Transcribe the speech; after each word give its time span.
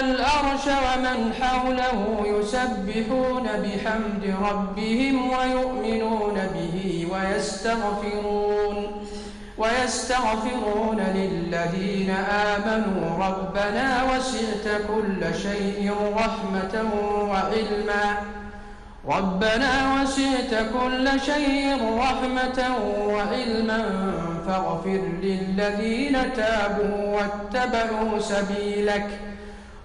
الأرش 0.00 0.66
ومن 0.66 1.32
حوله 1.42 2.22
يسبحون 2.26 3.42
بحمد 3.44 4.34
ربهم 4.52 5.30
ويؤمنون 5.30 6.34
به 6.54 7.06
ويستغفرون 7.12 9.06
ويستغفرون 9.58 11.00
للذين 11.14 12.10
آمنوا 12.30 13.26
ربنا 13.26 14.02
وسعت 14.12 14.80
كل 14.88 15.34
شيء 15.42 15.92
رحمة 16.16 16.84
وعلما 17.18 18.16
ربنا 19.08 19.94
وسعت 19.94 20.66
كل 20.80 21.20
شيء 21.20 21.78
رحمة 21.98 22.64
وعلما 23.00 23.84
فاغفر 24.46 25.00
للذين 25.22 26.18
تابوا 26.36 27.16
واتبعوا 27.16 28.18
سبيلك 28.18 29.06
ۖ 29.24 29.27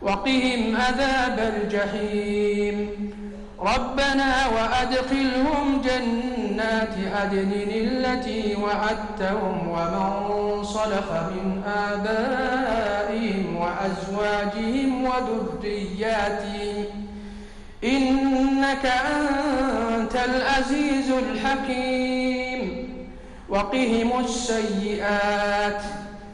وقهم 0.03 0.77
عذاب 0.77 1.53
الجحيم 1.55 2.87
ربنا 3.59 4.33
وأدخلهم 4.47 5.81
جنات 5.83 6.93
عدن 7.15 7.51
التي 7.71 8.55
وعدتهم 8.55 9.67
ومن 9.69 10.63
صلح 10.63 11.05
من 11.35 11.63
آبائهم 11.93 13.55
وأزواجهم 13.55 15.05
وذرياتهم 15.05 16.85
إنك 17.83 18.85
أنت 19.15 20.15
العزيز 20.15 21.11
الحكيم 21.11 22.83
وقهم 23.49 24.19
السيئات 24.23 25.81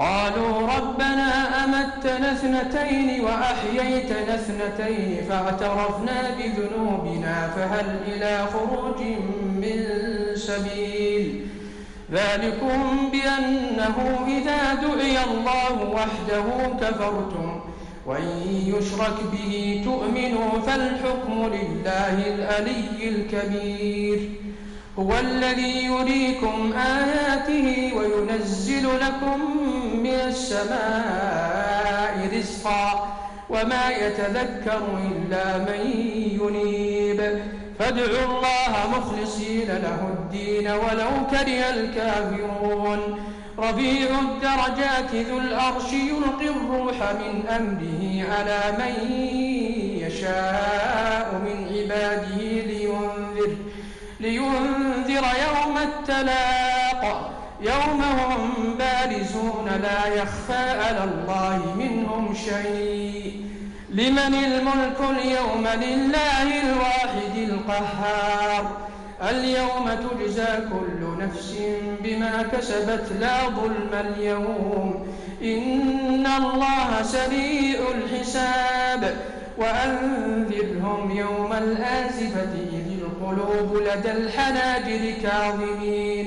قالوا 0.00 0.60
ربنا 0.60 1.30
أمتنا 1.64 2.32
اثنتين 2.32 3.24
وأحييتنا 3.24 4.34
اثنتين 4.34 5.24
فاعترفنا 5.28 6.30
بذنوبنا 6.38 7.48
فهل 7.56 7.96
إلى 8.08 8.46
خروج 8.52 9.00
من 9.42 9.82
سبيل 10.34 11.46
ذلكم 12.12 12.98
بأنه 13.12 14.20
إذا 14.28 14.74
دعي 14.74 15.24
الله 15.24 15.90
وحده 15.92 16.68
كفرتم 16.80 17.60
وإن 18.06 18.30
يشرك 18.66 19.16
به 19.32 19.82
تؤمنوا 19.84 20.60
فالحكم 20.66 21.32
لله 21.32 22.18
الألي 22.26 23.08
الكبير 23.08 24.30
هو 24.98 25.18
الذي 25.18 25.82
يريكم 25.84 26.72
آياته 26.72 27.92
وينزل 27.96 28.82
لكم 28.86 29.40
من 30.04 30.14
السماء 30.28 32.28
رزقا 32.34 33.14
وما 33.50 33.90
يتذكر 33.90 34.80
إلا 35.10 35.58
من 35.58 35.80
ينيب 36.40 37.40
فادعوا 37.78 38.24
الله 38.24 38.98
مخلصين 38.98 39.66
له 39.66 40.14
الدين 40.18 40.68
ولو 40.70 41.10
كره 41.30 41.70
الكافرون 41.70 43.00
رفيع 43.58 44.08
الدرجات 44.18 45.14
ذو 45.14 45.38
العرش 45.38 45.92
يلقي 45.92 46.48
الروح 46.56 46.94
من 47.12 47.46
أمره 47.48 48.24
على 48.34 48.60
من 48.78 48.94
يشاء 50.06 51.26
من 51.44 51.58
عباده 51.76 52.36
لينذر, 52.40 53.52
لينذر 54.20 55.24
يوم 55.24 55.76
التلاق 55.78 57.02
يوم 57.62 58.00
هم 58.02 58.74
بارزون 58.78 59.70
لا 59.82 60.14
يخفى 60.16 60.70
على 60.82 61.04
الله 61.04 61.74
منهم 61.78 62.34
شيء 62.34 63.32
لمن 63.90 64.18
الملك 64.44 65.00
اليوم 65.18 65.60
لله 65.84 66.62
الواحد 66.68 67.36
القهار 67.38 68.70
اليوم 69.30 69.90
تجزى 70.08 70.56
كل 70.72 71.18
نفس 71.24 71.56
بما 72.04 72.42
كسبت 72.52 73.12
لا 73.20 73.38
ظلم 73.48 73.90
اليوم 74.00 75.06
إن 75.42 76.26
الله 76.26 77.02
سريع 77.02 77.78
الحساب 77.94 79.14
وأنذرهم 79.58 81.10
يوم 81.16 81.52
الآزفة 81.52 82.54
إذ 82.72 83.00
القلوب 83.00 83.76
لدى 83.86 84.12
الحناجر 84.12 85.10
كاظمين 85.22 86.26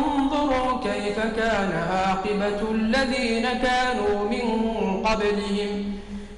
فكان 1.21 1.71
عاقبة 1.91 2.71
الذين 2.71 3.41
كانوا 3.47 4.29
من 4.29 4.61
قبلهم 5.05 5.93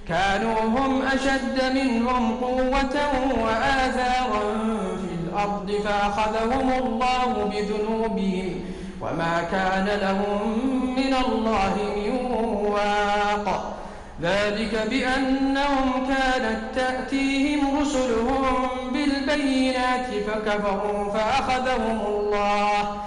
كانوا 0.07 0.59
هم 0.62 1.01
أشد 1.01 1.63
منهم 1.74 2.38
قوة 2.41 3.00
وآثارا 3.41 4.53
في 4.97 5.13
الأرض 5.30 5.71
فأخذهم 5.85 6.71
الله 6.85 7.51
بذنوبهم 7.53 8.56
وما 9.01 9.44
كان 9.51 10.00
لهم 10.01 10.57
من 10.95 11.13
الله 11.25 11.75
من 11.97 12.25
واق 12.71 13.74
ذلك 14.21 14.88
بأنهم 14.89 15.91
كانت 16.07 16.59
تأتيهم 16.75 17.79
رسلهم 17.79 18.68
بالبينات 18.94 20.06
فكفروا 20.27 21.13
فأخذهم 21.13 22.00
الله 22.07 22.97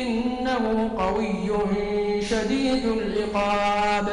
إنه 0.00 0.90
قوي 0.98 2.22
شديد 2.22 2.84
العقاب 2.84 4.06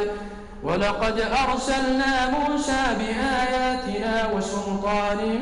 ولقد 0.63 1.19
أرسلنا 1.49 2.29
موسى 2.29 2.87
بآياتنا 2.99 4.31
وسلطان 4.35 5.37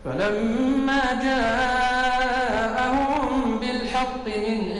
فلما 0.05 1.03
جاءهم 1.23 3.59
بالحق 3.61 4.27
من 4.27 4.80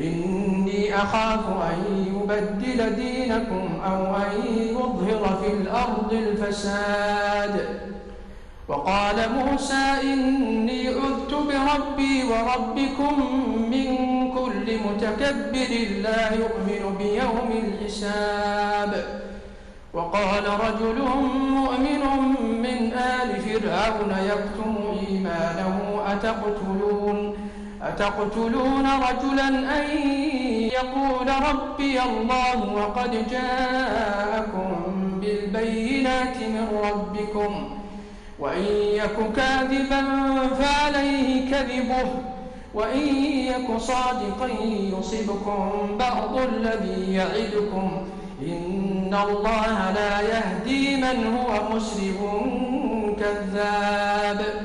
إني 0.00 0.96
أخاف 0.96 1.40
أن 1.72 2.06
يبدل 2.14 2.94
دينكم 2.96 3.68
أو 3.86 4.16
أن 4.16 4.32
يظهر 4.70 5.38
في 5.44 5.52
الأرض 5.52 6.12
الفساد 6.12 7.66
وقال 8.68 9.16
موسى 9.34 9.92
إني 10.02 10.88
عذت 10.88 11.34
بربي 11.34 12.22
وربكم 12.24 13.22
من 13.70 13.94
كل 14.32 14.78
متكبر 14.78 15.88
لا 16.02 16.32
يؤمن 16.34 16.94
بيوم 16.98 17.50
الحساب 17.64 19.22
وقال 19.92 20.42
رجل 20.48 21.02
مؤمن 21.54 22.00
من 22.62 22.92
آل 22.92 23.40
فرعون 23.40 24.16
يكتم 24.30 24.74
إيمانه 25.08 26.00
أتقتلون 26.06 27.33
أتقتلون 27.88 28.86
رجلا 28.86 29.48
أن 29.48 29.98
يقول 30.62 31.28
ربي 31.50 32.02
الله 32.02 32.72
وقد 32.74 33.28
جاءكم 33.30 35.02
بالبينات 35.20 36.36
من 36.36 36.68
ربكم 36.84 37.70
وإن 38.38 38.64
يك 38.72 39.32
كاذبا 39.36 40.02
فعليه 40.54 41.50
كذبه 41.50 42.10
وإن 42.74 43.14
يك 43.24 43.76
صادقا 43.78 44.48
يصبكم 44.98 45.68
بعض 45.98 46.38
الذي 46.38 47.14
يعدكم 47.14 47.92
إن 48.42 49.16
الله 49.28 49.90
لا 49.92 50.20
يهدي 50.20 50.96
من 50.96 51.36
هو 51.36 51.76
مسرف 51.76 52.16
كذاب 53.20 54.64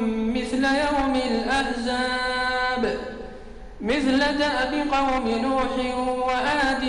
مثل 4.01 4.19
دأب 4.37 4.73
قوم 4.93 5.29
نوح 5.29 5.95
وآد 6.27 6.83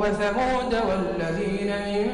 وثمود 0.00 0.80
والذين 0.88 1.66
من 1.86 2.08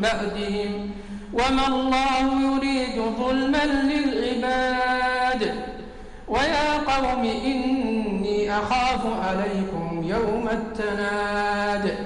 بعدهم 0.00 0.90
وما 1.32 1.66
الله 1.68 2.40
يريد 2.52 3.02
ظلما 3.18 3.64
للعباد 3.64 5.54
ويا 6.28 6.72
قوم 6.78 7.24
إني 7.44 8.52
أخاف 8.56 9.00
عليكم 9.22 10.04
يوم 10.08 10.48
التناد 10.52 11.98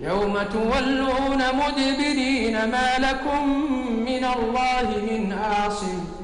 يوم 0.00 0.38
تولون 0.52 1.42
مدبرين 1.54 2.52
ما 2.54 2.90
لكم 2.98 3.48
من 4.00 4.24
الله 4.24 5.02
من 5.10 5.32
عاصم 5.32 6.23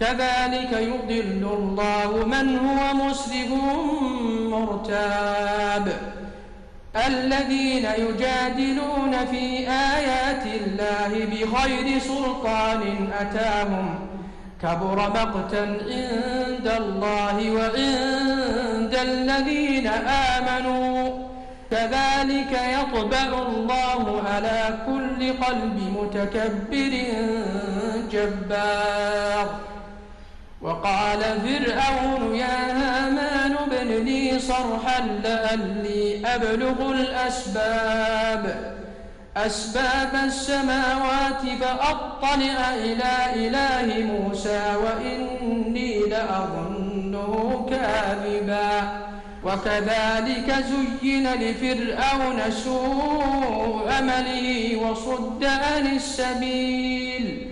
كذلك 0.00 0.72
يضل 0.72 1.52
الله 1.58 2.26
من 2.26 2.58
هو 2.58 2.94
مسرف 2.94 3.48
مرتاب 4.50 5.92
الذين 7.06 7.88
يجادلون 7.98 9.16
في 9.30 9.58
آيات 9.70 10.46
الله 10.46 11.08
بغير 11.24 11.98
سلطان 11.98 12.82
أتاهم 13.20 13.94
كبر 14.62 14.96
مقتا 14.96 15.60
عند 15.86 16.68
الله 16.78 17.50
وعند 17.50 18.94
الذين 19.02 19.86
آمنوا 20.36 21.22
كذلك 21.70 22.60
يطبع 22.80 23.42
الله 23.46 24.22
على 24.28 24.78
كل 24.86 25.32
قلب 25.44 25.80
متكبر 26.00 27.04
جبار 28.12 29.46
وقال 30.62 31.20
فرعون 31.20 32.34
يا 32.34 32.72
هامان 32.72 33.52
ابن 33.56 34.04
لي 34.04 34.38
صرحا 34.38 35.00
لأني 35.24 36.34
أبلغ 36.34 36.90
الأسباب 36.92 38.72
أسباب 39.36 40.10
السماوات 40.26 41.40
فأطلع 41.60 42.74
إلى 42.74 43.46
إله 43.48 44.04
موسى 44.06 44.74
وإني 44.76 46.00
لأظنه 46.08 47.66
كاذبا 47.70 48.90
وكذلك 49.44 50.64
زين 50.68 51.26
لفرعون 51.32 52.40
سوء 52.50 53.86
أمله 53.98 54.76
وصد 54.76 55.44
عن 55.44 55.86
السبيل 55.96 57.51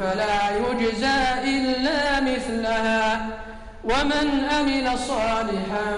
فلا 0.00 0.56
يجزى 0.56 1.18
إلا 1.44 2.20
مثلها 2.20 3.26
ومن 3.84 4.44
أمل 4.60 4.98
صالحا 4.98 5.92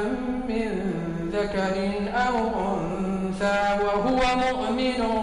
من 0.48 0.90
ذكر 1.32 1.92
أو 2.28 2.34
أنثى 2.74 3.78
وهو 3.86 4.20
مؤمن 4.36 5.22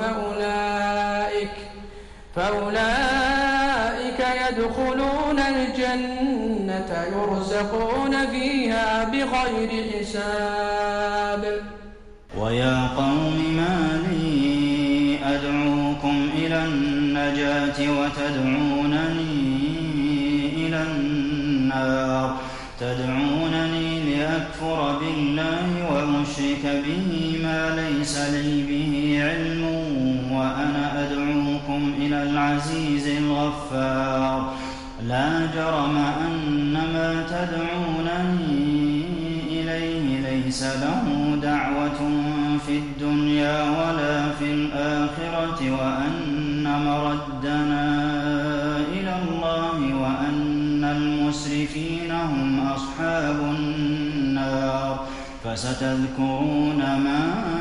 فأولئك 0.00 1.48
فأولئك 2.36 4.26
يدخلون 4.50 5.38
الجنة 5.40 7.04
يرزقون 7.12 8.26
فيها 8.26 9.04
بغير 9.04 9.92
حساب 10.00 11.60
ويا 12.38 12.88
قوم 12.96 13.54
ما 13.56 13.83
وتدعونني 17.80 19.56
إلى 20.56 20.82
النار 20.82 22.36
تدعونني 22.80 24.14
لأكفر 24.16 24.98
بالله 24.98 25.62
وأشرك 25.90 26.64
به 26.86 27.38
ما 27.42 27.76
ليس 27.80 28.18
لي 28.18 28.62
به 28.62 29.18
علم 29.24 29.62
وأنا 30.32 31.06
أدعوكم 31.06 31.92
إلى 31.98 32.22
العزيز 32.22 33.06
الغفار 33.06 34.52
لا 35.06 35.46
جرم 35.54 35.96
أن 36.26 36.72
ما 36.72 37.24
تدعونني 37.28 39.02
إليه 39.50 40.20
ليس 40.30 40.62
له 40.62 41.02
دعوة 41.42 42.10
في 42.66 42.72
الدنيا 42.78 43.62
ولا 43.62 43.93
فستذكرون 55.54 56.78
ما 56.78 57.53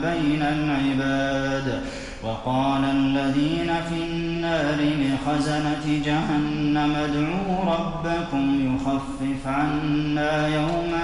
بين 0.05 0.41
العباد 0.41 1.81
وقال 2.23 2.85
الذين 2.85 3.71
في 3.89 4.11
النار 4.11 4.75
لخزنة 4.75 5.99
جهنم 6.05 6.95
ادعوا 6.95 7.75
ربكم 7.75 8.75
يخفف 8.75 9.47
عنا 9.47 10.47
يوما 10.47 11.03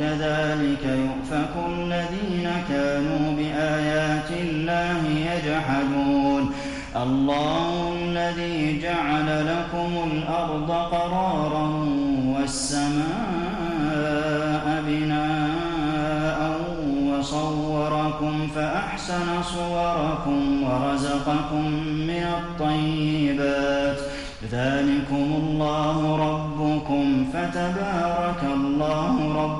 كَذَٰلِكَ 0.00 0.84
يُؤْفَكُ 0.84 1.54
الَّذِينَ 1.68 2.48
كَانُوا 2.68 3.32
بِآيَاتِ 3.36 4.30
اللَّهِ 4.30 5.02
يَجْحَدُونَ 5.32 6.50
اللَّهُ 6.96 7.92
الَّذِي 8.04 8.78
جَعَلَ 8.82 9.26
لَكُمُ 9.52 9.90
الْأَرْضَ 10.12 10.70
قَرَارًا 10.70 11.66
وَالسَّمَاءَ 12.26 14.82
بِنَاءً 14.88 16.56
وَصَوَّرَكُمْ 17.08 18.34
فَأَحْسَنَ 18.54 19.28
صُوَرَكُمْ 19.42 20.40
وَرَزَقَكُم 20.62 21.64
مِّنَ 22.10 22.22
الطَّيِّبَاتِ 22.40 23.98
ذَٰلِكُمُ 24.52 25.26
اللَّهُ 25.44 25.98
رَبُّكُمْ 26.26 27.02
فَتَبَارَكَ 27.32 28.42
اللَّهُ 28.56 29.14
رَبُّ 29.44 29.59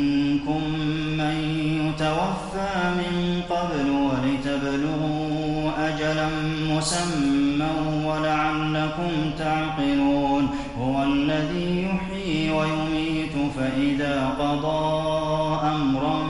مسمى 6.81 7.69
ولعلكم 8.05 9.11
تعقلون 9.37 10.49
هو 10.79 11.03
الذي 11.03 11.85
يحيي 11.85 12.51
ويميت 12.51 13.35
فإذا 13.57 14.27
قضى 14.39 15.01
أمرا 15.75 16.23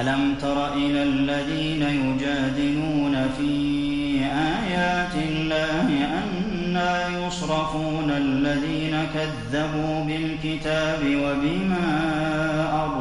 ألم 0.00 0.34
تر 0.40 0.72
إلى 0.74 1.02
الذين 1.02 1.82
يجادلون 1.82 3.28
في 3.38 3.50
آيات 4.60 5.14
الله 5.28 6.08
أنا 6.22 7.26
يصرفون 7.26 8.10
الذين 8.10 8.96
كذبوا 9.14 10.04
بالكتاب 10.04 10.98
وبما 11.04 12.13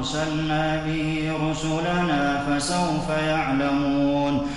أرسلنا 0.03 0.81
به 0.87 1.31
رسلنا 1.51 2.43
فسوف 2.49 3.09
يعلمون 3.09 4.47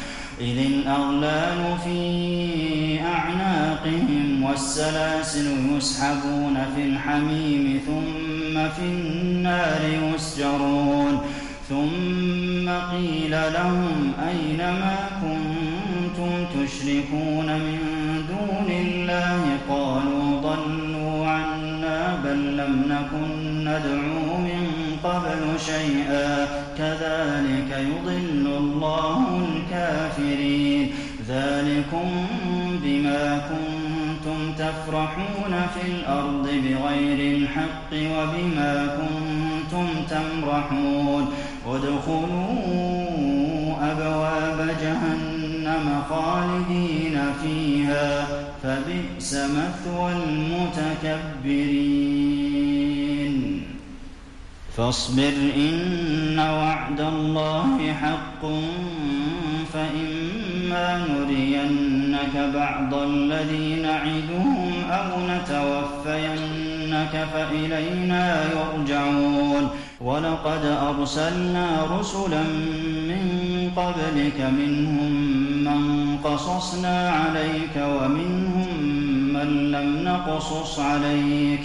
إذ 0.41 0.59
الأغلال 0.59 1.79
في 1.85 2.09
أعناقهم 3.07 4.43
والسلاسل 4.43 5.77
يسحبون 5.77 6.55
في 6.77 6.83
الحميم 6.85 7.81
ثم 7.87 8.69
في 8.69 8.83
النار 8.87 9.81
يسجرون 10.15 11.19
ثم 11.69 12.69
قيل 12.97 13.31
لهم 13.31 14.13
أين 14.29 14.59
ما 14.59 14.95
كنتم 15.21 16.31
تشركون 16.61 17.47
من 17.47 17.79
دون 18.29 18.71
الله 18.73 19.41
قالوا 19.69 20.41
ضلوا 20.41 21.27
عنا 21.29 22.17
بل 22.25 22.57
لم 22.57 22.83
نكن 22.89 23.61
ندعو 23.65 24.06
قبل 25.17 25.43
شيئا 25.67 26.29
كذلك 26.79 27.71
يضل 27.89 28.47
الله 28.57 29.21
الكافرين 29.49 30.91
ذلكم 31.29 32.07
بما 32.85 33.25
كنتم 33.39 34.39
تفرحون 34.59 35.53
في 35.75 35.85
الأرض 35.91 36.49
بغير 36.49 37.37
الحق 37.37 37.93
وبما 37.93 38.75
كنتم 38.97 39.87
تمرحون 40.11 41.25
ادخلوا 41.67 42.75
أبواب 43.93 44.59
جهنم 44.83 45.85
خالدين 46.11 47.17
فيها 47.43 48.09
فبئس 48.63 49.31
مثوى 49.35 50.09
المتكبرين 50.13 52.26
فاصبر 54.77 55.33
إن 55.57 56.39
وعد 56.39 57.01
الله 57.01 57.93
حق 57.93 58.47
فإما 59.73 61.05
نرينك 61.11 62.51
بعض 62.55 62.95
الذي 62.95 63.75
نعدهم 63.83 64.73
أو 64.91 65.07
نتوفينك 65.29 67.27
فإلينا 67.33 68.45
يرجعون 68.51 69.69
ولقد 70.01 70.65
أرسلنا 70.65 71.87
رسلا 71.99 72.43
من 73.09 73.23
قبلك 73.77 74.41
منهم 74.41 75.13
من 75.65 76.17
قصصنا 76.25 77.11
عليك 77.11 77.77
ومنهم 77.77 78.79
من 79.35 79.71
لم 79.71 80.03
نقصص 80.05 80.79
عليك 80.79 81.61
ۖ 81.61 81.65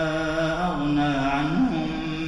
أغنى 0.67 1.17
عنهم 1.27 1.87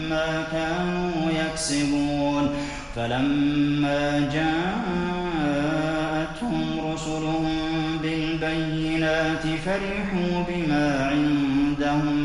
ما 0.09 0.43
كانوا 0.51 1.31
يكسبون 1.39 2.49
فلما 2.95 4.19
جاءتهم 4.19 6.65
رسلهم 6.93 7.59
بالبينات 8.01 9.43
فرحوا 9.65 10.43
بما 10.49 10.87
عندهم 11.07 12.15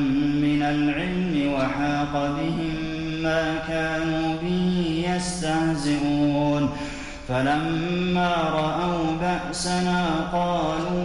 من 0.43 0.61
العلم 0.63 1.35
وحاق 1.53 2.13
بهم 2.15 2.75
ما 3.23 3.43
كانوا 3.69 4.29
به 4.43 4.65
يستهزئون 5.17 6.42
فلما 7.29 8.33
رأوا 8.53 9.07
بأسنا 9.21 10.05
قالوا 10.33 11.01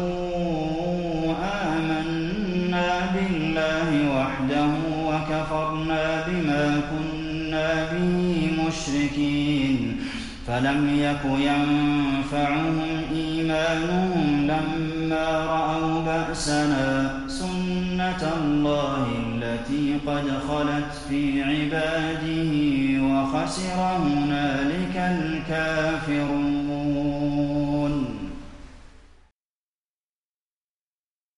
آمنا 1.73 3.01
بالله 3.15 3.89
وحده 4.17 4.69
وكفرنا 5.05 6.23
بما 6.27 6.81
كنا 6.91 7.85
به 7.91 8.49
مشركين 8.67 9.97
فلم 10.47 10.89
يك 10.99 11.23
ينفعهم 11.25 12.79
إيمانهم 13.11 14.27
لما 14.47 15.27
رأوا 15.49 16.01
بأسنا 16.05 17.11
سنة 17.27 18.33
الله 18.41 19.07
التي 19.55 19.99
قد 20.07 20.23
خلت 20.49 21.01
في 21.09 21.43
عباده 21.43 22.53
وخسر 23.01 23.75
هنالك 23.75 24.97
الكافرون 24.97 26.56